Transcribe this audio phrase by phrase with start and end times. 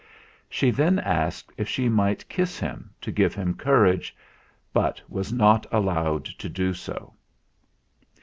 [0.49, 4.15] She then asked if she might kiss him, to give him courage,
[4.73, 7.13] but was not allowed to do so.